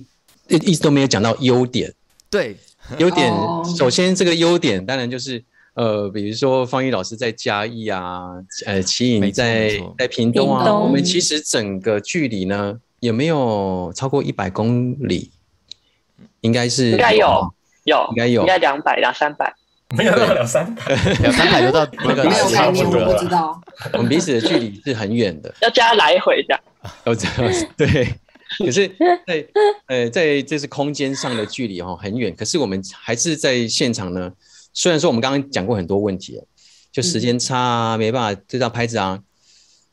[0.46, 1.92] 一一直都没有讲到优点。
[2.30, 2.56] 对，
[2.98, 3.32] 优点，
[3.76, 5.42] 首先这个优点当然就是，
[5.74, 8.22] 呃，比如说方宇老师在嘉义啊，
[8.66, 15.30] 呃，齐颖在在屏东啊，我们其实整个距离呢，有没有超过一百公里？
[16.40, 17.54] 应该是应该有，
[17.84, 19.54] 有应该有，应该两百两三百，
[19.96, 23.60] 没有到两三百， 两三百就到 那个差不多，我不知道，
[23.92, 26.60] 我们彼此的距离是很远的，要加来回这样，
[27.04, 28.12] 哦，这样对。
[28.58, 28.88] 可是
[29.26, 29.48] 在
[29.86, 34.32] 呃，在这是空间上的距离哈很远，可是我们还是在现场呢。
[34.74, 36.40] 虽然说我们刚刚讲过很多问题，
[36.90, 39.22] 就时间差啊，没办法对到拍子啊。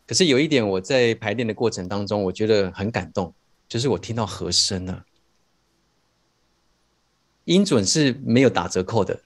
[0.07, 3.33] 可是有一点，我在排练的过程当中，我觉得很感动，
[3.67, 5.03] 就是我听到和声了，
[7.45, 9.21] 音准是没有打折扣的，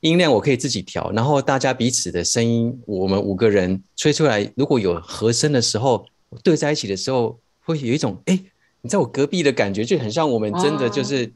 [0.00, 6.06] 音量我可以自己调，然后大家彼此的声音，我们五个人吹出来，如果有和声的时候，
[6.44, 8.40] 对在一起的时候，会有一种哎，
[8.80, 11.30] 你在我隔壁的感觉，就很像我们真的就是、哦、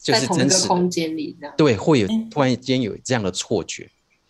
[0.00, 0.68] 就是真实的。
[0.68, 3.88] 空间里这样，对，会有突然间有这样的错觉。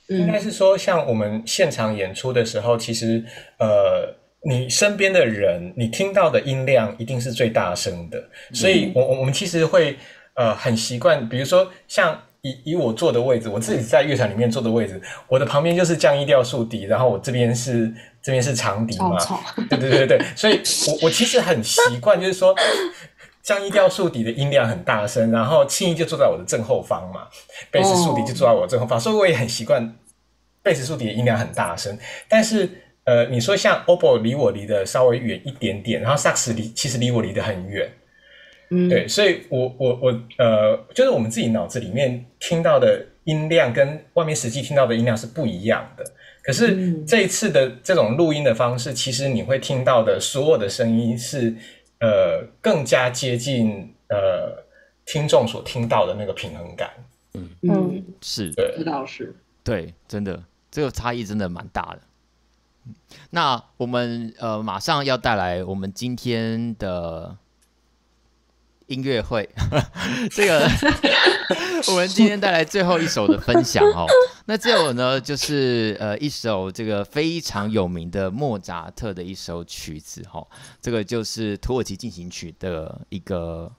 [0.09, 3.23] 应该是说，像我们现场演出的时候，其实
[3.59, 9.99] 呃，你身边的人，你听到的音量一定是最大声的，所以我我们其实会
[10.35, 14.99] 呃很习惯，比如说像以以我坐的位置，我自己在乐团里面坐的位置，
[15.29, 17.93] 我的旁边就是降一调竖笛，然后我这边是
[18.23, 19.17] 这边是长笛嘛，
[19.71, 22.55] 对对对对，所以我我其实很习惯，就是说。
[23.41, 27.27] 降一调竖笛的音量很大声，然后庆宜就坐在我的正后方嘛，
[27.71, 29.97] 贝斯竖笛就坐在我的正后方，所以我也很习惯
[30.63, 31.99] 贝斯竖笛的音量很大声。
[32.29, 32.69] 但是，
[33.05, 37.91] 呃，你说像 oboe 离我离得稍微远一点点，然后萨克斯离其实离我离得很远，
[38.69, 46.05] 嗯，对，所以我我我呃，就是我们自己脑子里面听到的音量跟外面实际听到的音量是不一样的。
[46.49, 51.55] 可是这一次的这种录音的方式，其实你会听到的所有的声音是。
[52.01, 54.65] 呃，更加接近呃
[55.05, 56.91] 听众所听到的那个平衡感。
[57.35, 59.35] 嗯嗯，是，对，这倒是，
[59.65, 61.99] 对，真的，这个差异真的蛮大的。
[63.31, 67.37] 那我们呃马上要带来我们今天的
[68.89, 69.49] 音乐会，
[70.33, 70.69] 这个
[71.89, 74.07] 我们今天带来最后一首的分享哦。
[74.47, 80.47] 那这首呢，就是呃一首这个非常有名的莫扎特的一首曲子哈，
[80.81, 83.71] 这个就是土耳其进行曲的一个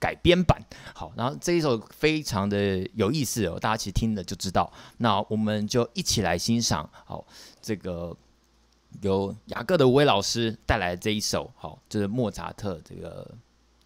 [0.00, 0.60] 改编版。
[0.92, 4.72] 好，然后这一首非常的有意思哦，大家其实听了就知道。
[4.98, 7.24] 那我们就一起来欣赏好
[7.62, 8.16] 这个
[9.02, 13.34] 由雅各德伍威老师带来的这一首好，就是莫扎特这个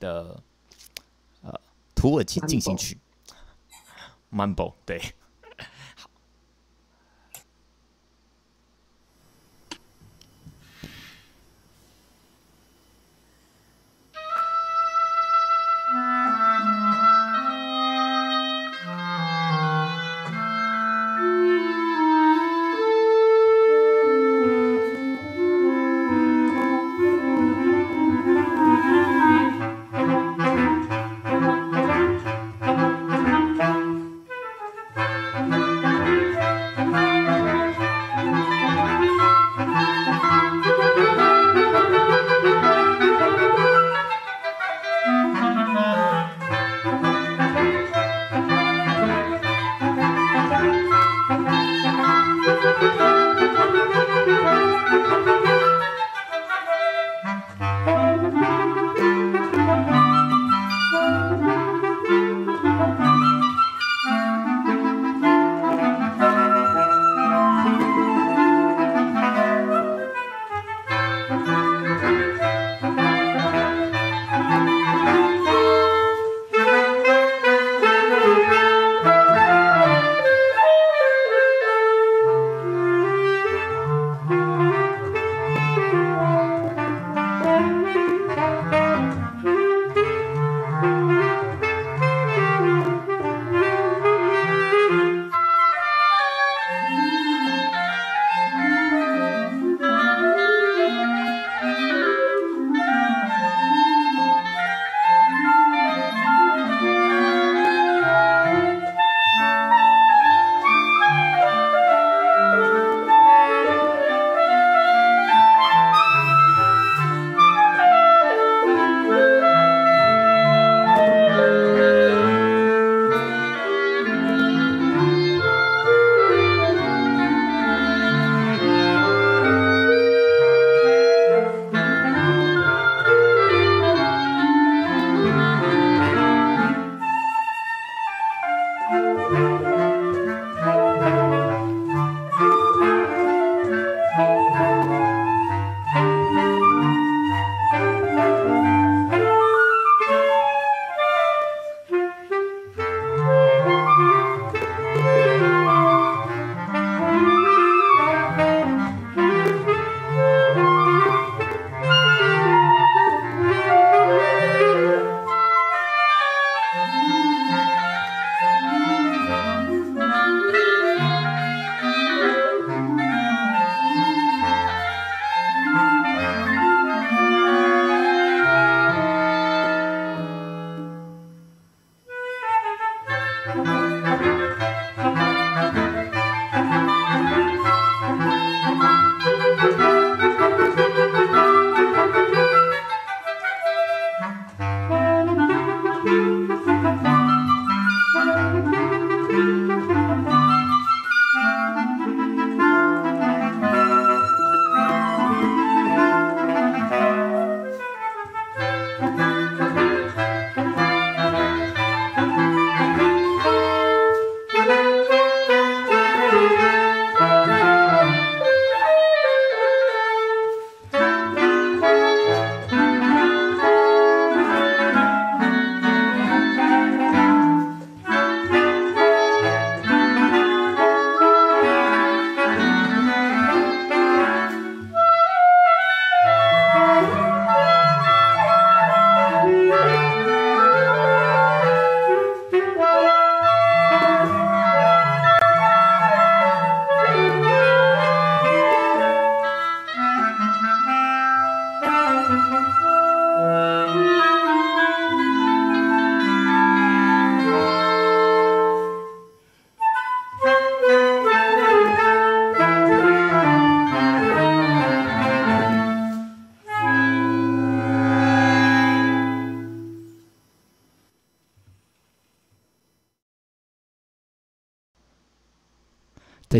[0.00, 0.42] 的呃
[2.02, 2.98] 土耳其进行曲
[4.32, 5.00] ，Mambo 对。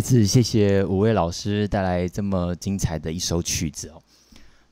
[0.03, 4.03] 次谢谢五位老师带来这么精彩的一首曲子哦。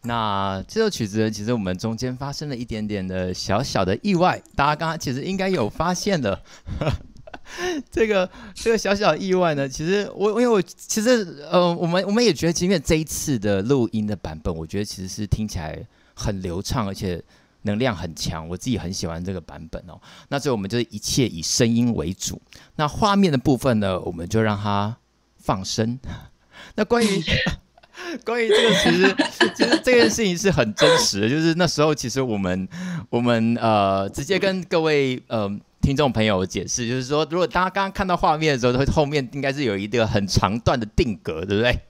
[0.03, 6.43] 那这首曲子，其实我们中间发生了一点点的小小的意外，大家刚刚其实应该有发现的。
[7.91, 15.79] 这个这个小小的意外呢，其实我因为我其实呃，我们我们也觉得，今天这一次的录音的版本，我觉得其实是听起来
[16.15, 17.23] 很流畅，而且
[17.63, 20.01] 能量很强，我自己很喜欢这个版本哦。
[20.29, 22.41] 那所以我们就是一切以声音为主，
[22.77, 24.97] 那画面的部分呢，我们就让它。
[25.41, 25.99] 放生。
[26.77, 27.25] 那关于
[28.25, 29.17] 关于这个，其实
[29.57, 31.29] 其实这件事情是很真实的。
[31.29, 32.69] 就是那时候，其实我们
[33.09, 41.81] 我们呃直接跟各位呃听众朋友解释，就是说，如果大家刚刚看到画面的时候，会后面应该是有一个很长段的定格，对不对？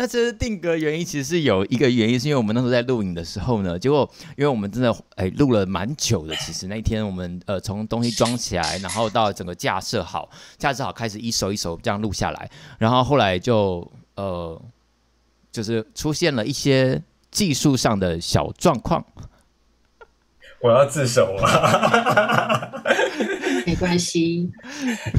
[0.00, 14.62] 那这是定格原因，其实是有一个原因，是因为我们那时候在录影的时候呢，结果因为我们真的哎录了蛮久的，其实那一天我们呃从东西装起来，然后到整个架设好，架设好开始一首一首这样录下来，然后后来就呃
[15.50, 19.04] 就是出现了一些技术上的小状况。
[20.60, 22.82] 我要自首了！
[23.66, 24.48] 没关系，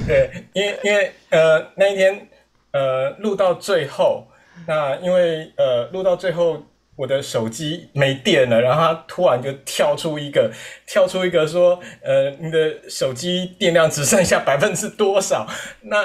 [0.07, 2.29] 对，因为因为呃那一天
[2.71, 4.25] 呃录到最后。
[4.67, 6.63] 那因为呃录到最后
[6.95, 10.51] 我的手机没电了，然后它突然就跳出一个
[10.85, 15.47] 跳出一个说呃你的手机电量只剩下百分之多少？
[15.81, 16.03] 那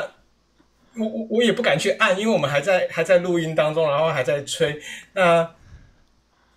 [0.97, 4.81] 我我我也不敢去按，因为我们还在还在录音当中，然后还在吹。
[5.13, 5.51] 那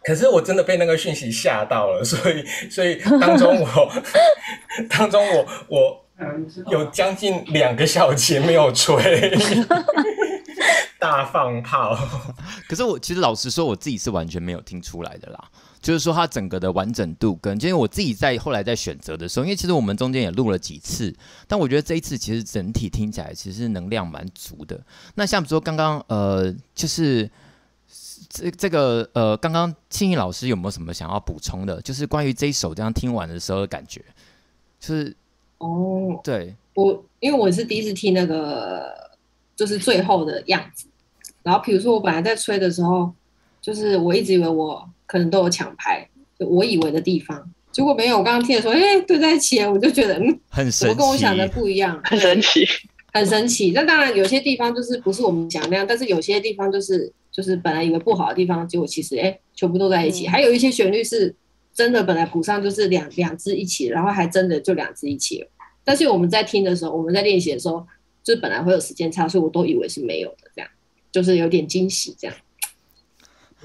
[0.03, 3.91] 可是我真的被那个讯息吓到了，所以所以当中我
[4.87, 6.05] 当中我我
[6.69, 9.31] 有将近两个小节没有吹。
[10.99, 11.95] 大放炮，
[12.67, 15.51] 可是我其实老实说，我自己是完全没有听出来的啦。
[15.79, 21.15] 就是说，它整个的完整度跟，因为我自己在后来在选择的时候，因为其实我们中间也录了几次，
[21.47, 24.83] 但我觉得这一次其实整体听起来其实能量蛮足的。
[25.15, 27.29] 那像比如说刚刚呃，就是
[28.27, 31.79] 这这个呃，刚刚庆义老师有没有什么想要补充的？
[31.83, 34.03] 就是关于这一首这样听完的时候的感觉，
[34.79, 35.15] 就是
[35.59, 39.05] 哦，对我，因为我是第一次听那个。
[39.57, 40.86] 就是最后的样子，
[41.47, 43.09] 然后比如说我本来在吹的时候，
[43.61, 46.05] 就是我一直以为我可能都有抢拍，
[46.37, 48.17] 就我以为的地方，结果没有。
[48.17, 52.67] 我刚刚听的时候，哎、欸，对在一起，我就觉得嗯，很神奇，跟我想的不一样，很神奇，
[53.13, 53.71] 很神奇。
[53.71, 60.27] 那当然有些地方就是不是我们想那样，但是有些地方就是就是本来以为不好的地方，结果其实哎、欸，全部都在一起。
[60.27, 61.33] 嗯、还有一些旋律是
[61.73, 65.47] 真的本来谱上就是两两只一起，然后还真的就两只一起了。
[65.85, 67.87] 但是我们在听的时候，我们在练习的时候。
[68.23, 70.69] 就是本来会有时间差，所以我都以为是没有的，这样
[71.17, 72.37] 就是有点惊喜，这样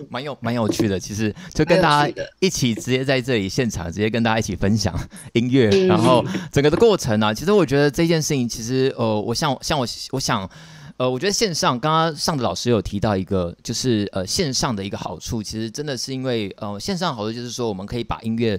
[0.08, 0.98] 蛮有蛮有趣的。
[0.98, 4.98] 其实就跟大家一起直接在这里现场，直接跟大家一起分享
[5.34, 10.48] 音乐，嗯、然后整个的过程啊，其实我觉得这件事情，其实呃，我像像我我想
[10.96, 18.58] 呃，我觉得线上刚刚上的老师有提到一个，就是呃线上的一个好处，其实真的是因为呃线上好处就是说，我们可以把音乐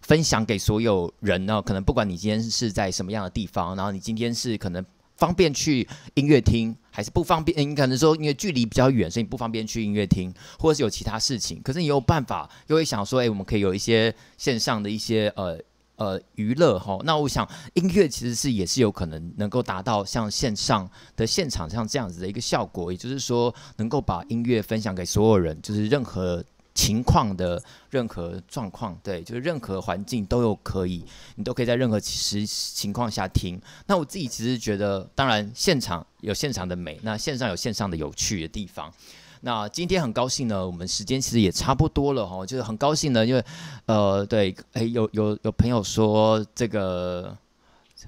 [0.00, 4.84] 分享给所有人呢，可能不管你今天是在什么样的地方，然后你今天是可能。
[5.16, 7.56] 方便去音乐厅，还是不方便？
[7.58, 11.60] 你可能说因为距离比较远，所以你不方便去音乐厅，或者是有其他事情。
[11.62, 15.58] 可是你有办法，又会想说，哎、我们可以有一些线上的一些呃
[15.96, 16.98] 呃娱乐哈。
[17.04, 26.44] 那我想音乐其实是也是有可能能够达到像线上的现场像这样子的一个效果，也就是说能够把音乐分享给所有人，就是任何。
[26.84, 31.02] 情况的任何状况，对，就是任何环境都有可以，
[31.36, 33.58] 你都可以在任何时情况下听。
[33.86, 38.92] 那我自己其实觉得，当然现场有现场的美，那线上有线上的有趣的地方。
[39.40, 43.42] 那今天很高兴呢，我们时间其实也差不多了哈，就是很高兴呢，因为
[43.86, 47.34] 呃，对，哎，有有有朋友说这个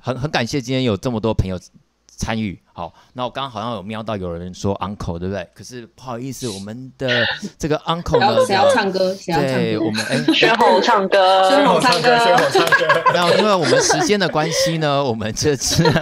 [0.00, 1.58] 很很感谢今天有这么多朋友。
[2.16, 5.46] 参与好，那我刚刚好像有瞄到有人说 uncle 对不对？
[5.54, 7.24] 可是不好意思，我们的
[7.58, 8.44] 这个 uncle 呢？
[8.46, 9.14] 谁要唱歌？
[9.14, 9.56] 谁要唱歌？
[9.56, 12.86] 对，我们哎， 宣宏唱歌，宣宏唱歌，宣宏唱歌。
[13.12, 15.82] 没有，因为我们时间的关系呢，我们这次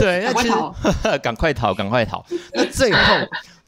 [0.00, 0.54] 对，那其实
[1.22, 2.24] 赶快逃，赶快逃。
[2.54, 3.00] 那最后，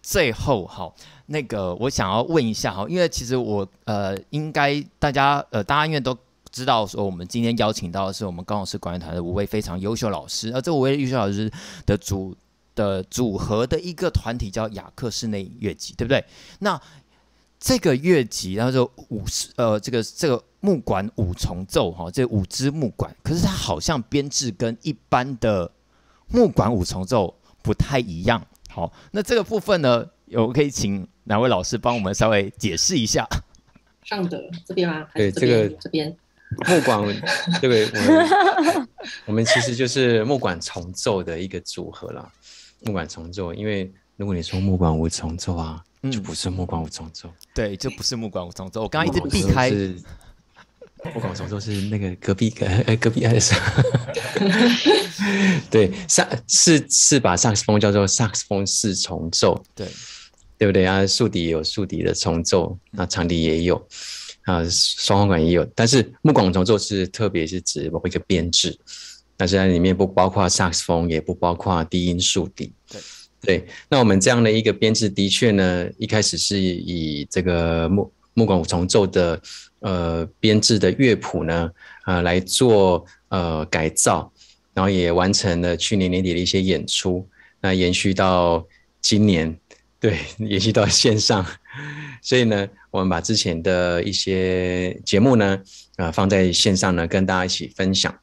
[0.02, 0.90] 最后哈，
[1.26, 6.16] 那个我想要问一下哈，因为其实我呃，应该大家呃，大家因为都。
[6.50, 11.50] 知道说，我们今天邀请到的是我们高雄市管乐团的五位非常优秀老师，而这五位优秀老师
[11.86, 12.36] 的组
[12.74, 16.24] 的组合的一个团体叫雅克室内乐集，对不对？
[16.60, 16.80] 那
[17.58, 25.70] 这个乐集，然后就五十呃，这个这个木管五重奏哈，这五支木管，可是它好像编制跟一般的
[26.28, 28.46] 木管五重奏不太一样。
[28.70, 33.26] 好，那这个部分呢，有可以请哪位老师帮我们稍微解释一下？
[34.04, 35.06] 上德这边吗？
[35.14, 36.16] 对，这个这边。
[36.66, 37.02] 木管，
[37.60, 37.88] 对不对？
[37.94, 38.88] 我们
[39.26, 42.30] 我们其实就是木管重奏的一个组合啦。
[42.80, 47.28] 木管重奏，因为如果你说木管五重奏啊，嗯、就不是木管五重奏。
[47.54, 48.82] 对，就不是木管五重奏。
[48.82, 49.70] 我刚刚一直避开。
[51.14, 53.54] 木管五重奏是那个隔壁隔 呃隔壁还是？
[55.70, 59.62] 对，萨是是把萨克斯风叫做萨克斯风四重奏。
[59.76, 59.86] 对，
[60.56, 61.06] 对不对啊？
[61.06, 63.80] 竖笛也有竖笛的重奏，那长笛也有。
[64.48, 68.74] 啊，双簧管也有，但是木管重奏是特别是指某一个编制，
[69.36, 72.72] 但是在里面不包括萨克斯风，也不包括低音竖笛。
[72.90, 73.00] 对，
[73.42, 79.38] 对，那我们这样的一个编制，的确呢，一开始是以这个木木管五重奏的
[79.80, 81.70] 呃编制的乐谱呢，
[82.06, 84.32] 呃来做呃改造，
[84.72, 87.28] 然后也完成了去年年底的一些演出，
[87.60, 88.66] 那延续到
[89.02, 89.54] 今年，
[90.00, 91.44] 对， 延续到线上。
[92.28, 95.58] 所以呢，我们把之前的一些节目呢，
[95.96, 98.14] 呃，放在线上呢，跟大家一起分享。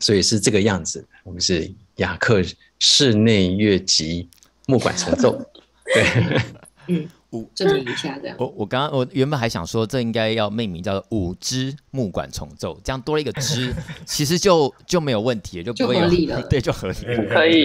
[0.00, 2.42] 所以是这个样子，我们是雅克
[2.80, 4.28] 室内乐集
[4.66, 5.40] 木管重奏，
[5.94, 6.40] 对，
[6.88, 7.08] 嗯。
[7.32, 8.36] 五证明一下这样。
[8.38, 13.72] 我我刚刚我原本还想说，这应该要命名叫做五支木管重奏，这样多了一个支，
[14.06, 16.42] 其实就就没有问题了，就不会有就合理了。
[16.48, 16.94] 对，就合理。
[17.28, 17.64] 可以。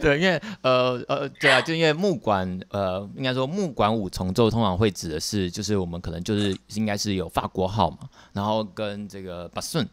[0.00, 7.98] 对， 因为呃呃，对啊，就因为木管呃，应该说木管五重奏通常会指的是，就是我们可能就是应该是有法国号嘛，
[8.32, 9.86] 然后跟这个巴顺。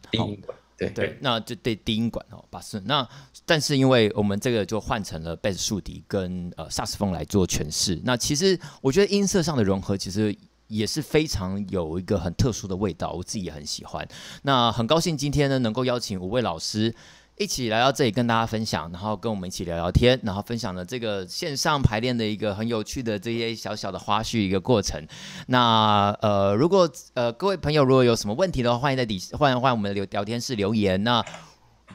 [0.78, 2.82] 对对，那就对低音管哦，巴顺。
[2.86, 3.06] 那
[3.50, 8.00] 但是因为我们这个就换成了贝斯、竖笛跟呃萨斯风来做诠释。
[8.04, 10.32] 那其实我觉得音色上的融合其实
[10.68, 14.06] 也是非常有一个很特殊的味道，我自己也很喜欢。
[14.42, 16.94] 那很高兴今天呢能够邀请五位老师。
[17.38, 25.04] 一起来到这里跟大家分享，然后跟我们一起聊聊天，然后分享了这个线上排练的一个很有趣的这些小小的花絮一个过程。
[25.48, 31.02] 那呃，如果呃各位朋友如果有什么问题的话，欢迎在底欢迎欢迎我们的聊聊天室留言。
[31.02, 31.24] 那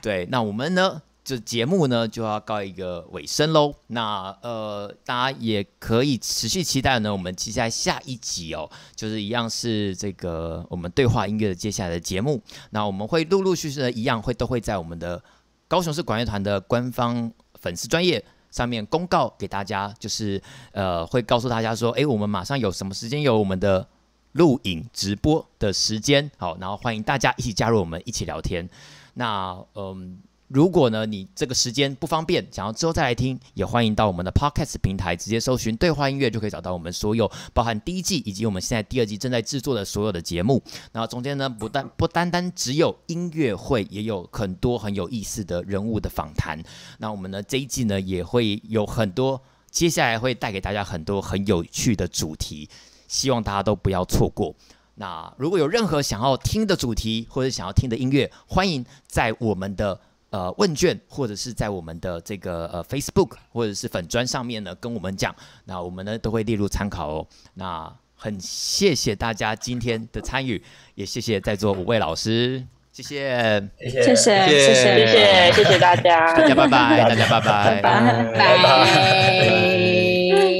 [0.02, 1.02] 对，那我们呢？
[1.26, 3.74] 这节目呢就要告一个尾声喽。
[3.88, 12.40] 那呃，大家也可以持续期待呢，我们接下来下一集哦，就是一样是这个我们对话音乐的接下来的节目。
[12.70, 15.20] 那我们会陆陆续续的一样会都会在我们的
[15.68, 20.40] 高雄市管乐团的官方粉丝专业上面公告给大家，就是
[20.74, 23.88] 呃会告诉大家说，哎，我们马上有什么时间有我们的
[24.34, 28.70] 录影直播的时间，好，然后欢迎大家一起加入我们一起聊天。
[29.16, 30.20] 那嗯。
[30.48, 40.62] 如果呢，你这个时间不方便，想要之后再来听，也欢迎到我们的 Podcast 平台直接搜寻“对话音乐”，就可以找到我们所有包含第一季以及我们现在第二季正在制作的所有的节目。
[40.92, 46.62] 然后中间呢，不但不单单只有音乐会，也有很多很有意思的人物的访谈。
[47.00, 49.42] 那我们呢这一季呢，也会有很多，
[49.72, 52.70] 接下来会带给大家很多很有趣的主题，
[53.08, 54.54] 希望大家都不要错过。
[54.94, 60.00] 那如果有任何想要听的主题或者想要听的音乐，欢迎在我们的。
[60.36, 65.34] 呃，问卷或者是在我们的这个呃 Facebook 或者是粉砖上面呢，跟我们讲，
[65.64, 67.26] 那我们呢都会列入参考哦。
[67.54, 70.62] 那很谢谢大家今天的参与，
[70.96, 72.62] 也谢谢在座五位老师，
[72.92, 80.52] 谢谢，谢谢，谢谢，谢谢，谢谢，谢谢大家，大家拜拜，大家拜拜，拜拜。